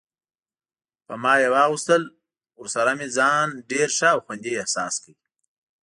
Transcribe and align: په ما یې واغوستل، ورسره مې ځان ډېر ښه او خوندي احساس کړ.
په 1.05 1.13
ما 1.23 1.33
یې 1.41 1.49
واغوستل، 1.55 2.03
ورسره 2.59 2.91
مې 2.97 3.07
ځان 3.17 3.47
ډېر 3.71 3.87
ښه 3.97 4.07
او 4.13 4.19
خوندي 4.25 4.51
احساس 4.61 4.93
کړ. 5.03 5.13